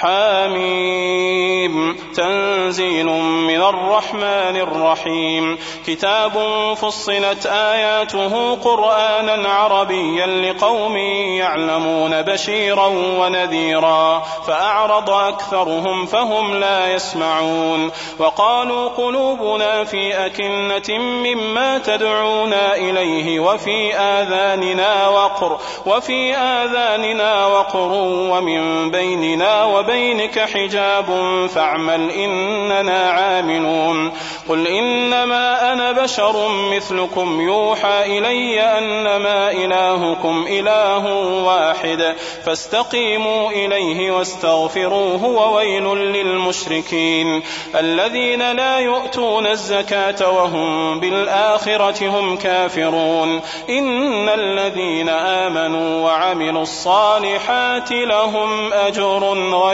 [0.00, 1.74] حاميم
[2.16, 3.06] تنزيل
[3.46, 5.58] من الرحمن الرحيم.
[5.86, 6.32] كتاب
[6.76, 12.86] فصلت آياته قرآنا عربيا لقوم يعلمون بشيرا
[13.18, 14.22] ونذيرا.
[14.46, 17.90] فأعرض أكثرهم فهم لا يسمعون.
[18.18, 27.92] وقالوا قلوبنا في أكنة مما تدعونا إليه وفي آذاننا وقر وفي في آذاننا وقر
[28.30, 31.04] ومن بيننا وبينك حجاب
[31.54, 34.12] فاعمل إننا عاملون.
[34.48, 41.06] قل إنما أنا بشر مثلكم يوحى إلي أنما إلهكم إله
[41.44, 42.14] واحد.
[42.46, 47.42] فاستقيموا إليه واستغفروه وويل للمشركين.
[47.74, 53.40] الذين لا يؤتون الزكاة وهم بالآخرة هم كافرون.
[53.68, 59.24] إن الذين آمنوا وعملوا الصالحات لهم أجر
[59.54, 59.73] غير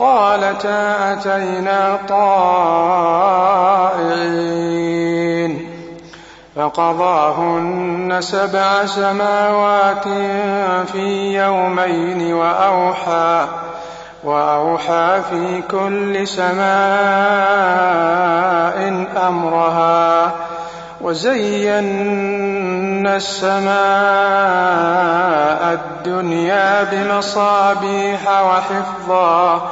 [0.00, 3.20] قالتا أتينا طائعين
[6.56, 10.04] فقضاهن سبع سماوات
[10.92, 13.46] في يومين وأوحى
[14.24, 16.60] وأوحى في كل سماء
[19.28, 20.32] أمرها
[21.00, 23.70] وزينا السماء
[25.72, 29.70] الدنيا بمصابيح وحفظا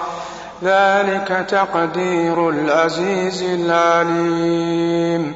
[0.63, 5.35] ذلك تقدير العزيز العليم.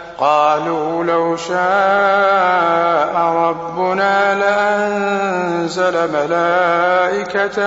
[0.21, 7.57] قالوا لو شاء ربنا لأنزل ملائكة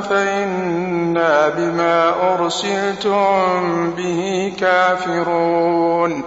[0.00, 6.22] فإنا بما أرسلتم به كافرون.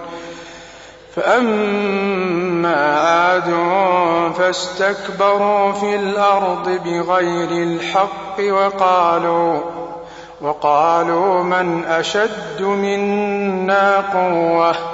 [1.16, 3.54] فأما عاد
[4.38, 9.60] فاستكبروا في الأرض بغير الحق وقالوا
[10.40, 14.93] وقالوا من أشد منا قوة؟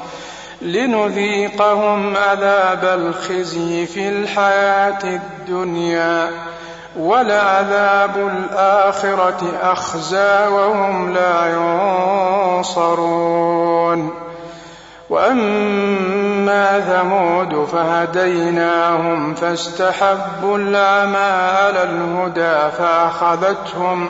[0.61, 6.29] لنذيقهم عذاب الخزي في الحياة الدنيا
[6.99, 11.53] ولعذاب الآخرة أخزى وهم لا
[12.57, 14.31] ينصرون.
[15.11, 24.09] وأما ثمود فهديناهم فاستحبوا العمى على الهدى فأخذتهم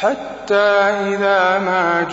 [0.00, 0.54] حتى
[1.10, 2.06] إذا ما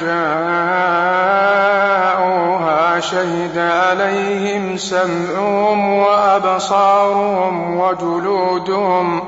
[2.15, 9.23] جاءوها شهد عليهم سمعهم وأبصارهم وجلودهم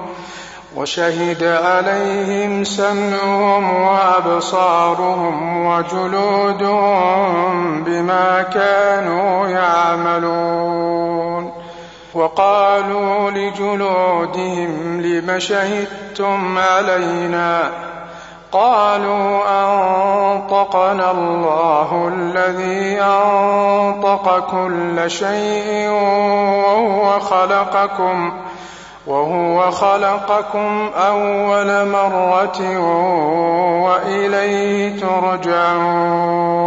[0.76, 7.14] وشهد عليهم سمعهم وأبصارهم وجلودهم
[7.84, 10.88] بما كانوا يعملون
[12.14, 17.87] وقالوا لجلودهم لم شهدتم علينا
[18.52, 28.34] قالوا أنطقنا الله الذي أنطق كل شيء وهو خلقكم
[29.08, 32.80] وهو خلقكم أول مرة
[33.84, 36.67] وإليه ترجعون.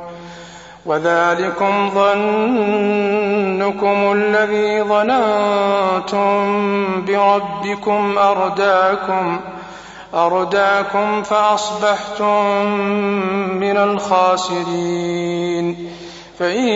[0.85, 2.11] وذلكم ظنكم
[4.11, 6.41] الذي ظننتم
[7.05, 9.39] بربكم أرداكم
[10.13, 12.65] أرداكم فأصبحتم
[13.55, 15.77] من الخاسرين.
[16.39, 16.67] فإن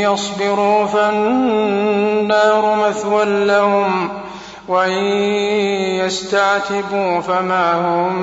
[0.00, 4.08] يصبروا فالنار مثوى لهم
[4.68, 5.04] وإن
[6.06, 8.22] يستعتبوا فما هم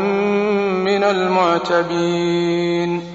[0.84, 3.15] من المعتبين.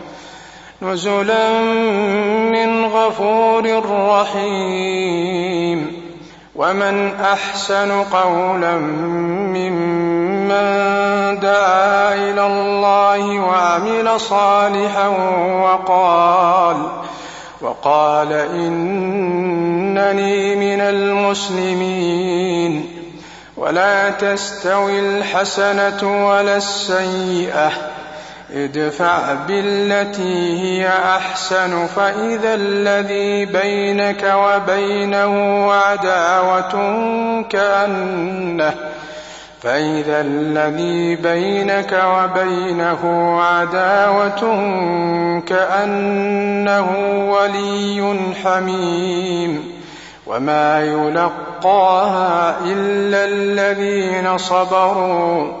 [0.81, 1.61] نزلا
[2.51, 6.01] من غفور رحيم.
[6.55, 8.75] ومن أحسن قولا
[9.55, 10.65] ممن
[11.39, 15.07] دعا إلى الله وعمل صالحا
[15.63, 16.77] وقال
[17.61, 22.85] وقال إنني من المسلمين.
[23.57, 27.90] ولا تستوي الحسنة ولا السيئة.
[28.55, 36.71] ادفع بالتي هي أحسن فإذا الذي بينك وبينه عداوة
[37.49, 38.73] كأنه
[39.61, 44.41] فإذا الذي بينك وبينه عداوة
[45.39, 46.89] كأنه
[47.31, 49.81] ولي حميم.
[50.27, 55.60] وما يلقاها إلا الذين صبروا.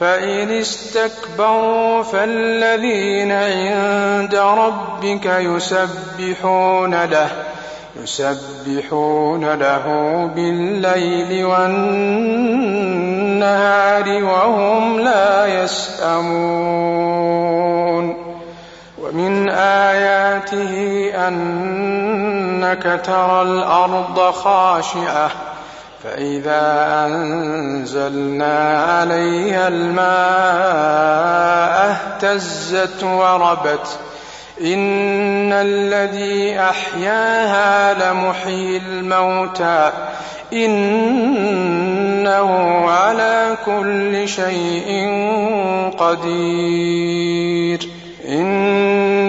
[0.00, 7.30] فإن استكبروا فالذين عند ربك يسبحون له
[8.02, 9.84] يسبحون له
[10.36, 11.84] بالليل والنهار
[14.24, 16.30] وهم لا يسأمون.
[19.02, 25.49] ومن آياته أنك ترى الأرض خاشعة.
[26.04, 30.10] فإذا أنزلنا عليها الماء
[31.90, 33.98] اهتزت وربت
[34.60, 39.92] إن الذي أحياها لمحيي الموتى
[40.52, 42.50] إنه
[42.90, 45.08] على كل شيء
[45.98, 47.88] قدير
[48.28, 49.09] إن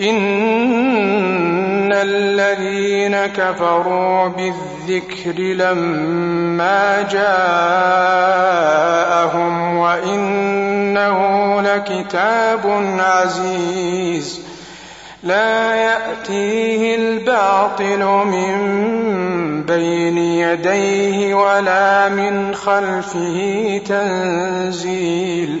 [0.00, 7.44] إن الذين كفروا بالذكر لما جاءهم
[9.76, 14.40] وإنه لكتاب عزيز
[15.22, 25.60] لا يأتيه الباطل من بين يديه ولا من خلفه تنزيل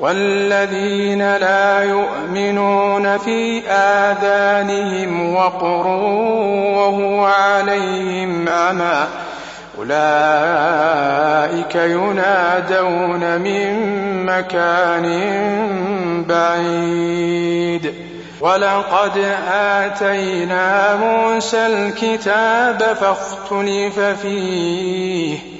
[0.00, 5.86] والذين لا يؤمنون في آذانهم وقر
[6.76, 9.06] وهو عليهم عمى
[9.78, 13.76] أولئك ينادون من
[14.26, 15.06] مكان
[16.28, 17.94] بعيد.
[18.40, 25.59] ولقد آتينا موسى الكتاب فاختلف فيه.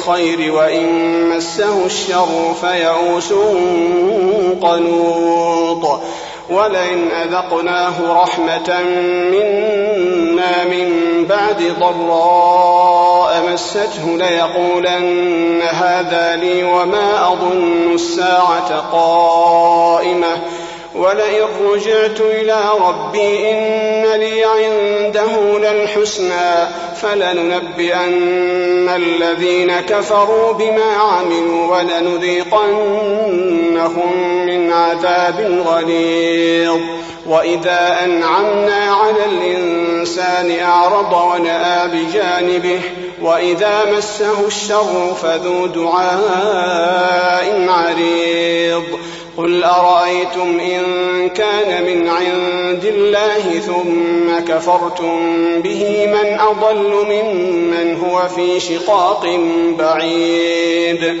[0.00, 0.88] الخير وإن
[1.28, 3.32] مسه الشر فيئوس
[4.62, 6.00] قنوط
[6.50, 8.82] ولئن أذقناه رحمة
[9.30, 10.90] منا من
[11.28, 20.36] بعد ضراء مسته ليقولن هذا لي وما أظن الساعة قائمة
[20.94, 26.68] ولئن رجعت إلى ربي إن لي عنده للحسنى
[27.02, 33.06] فلننبئن الذين كفروا بما عملوا ولنذيقنهم
[34.46, 36.80] من عذاب غليظ.
[37.26, 42.80] وإذا أنعمنا على الإنسان أعرض ونأى بجانبه
[43.22, 48.84] وإذا مسه الشر فذو دعاء عريض.
[49.40, 50.82] قل أرأيتم إن
[51.28, 55.18] كان من عند الله ثم كفرتم
[55.62, 59.26] به من أضل ممن هو في شقاق
[59.78, 61.20] بعيد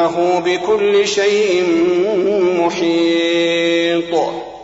[0.00, 1.64] إنه بكل شيء
[2.58, 4.14] محيط.